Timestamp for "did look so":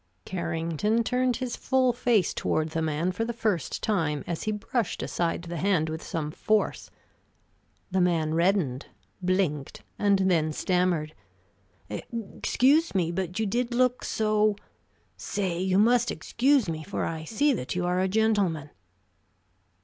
13.45-14.55